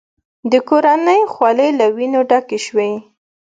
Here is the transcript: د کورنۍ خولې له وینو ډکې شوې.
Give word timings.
د 0.51 0.53
کورنۍ 0.69 1.21
خولې 1.33 1.69
له 1.79 1.85
وینو 1.95 2.21
ډکې 2.29 2.59
شوې. 2.65 2.91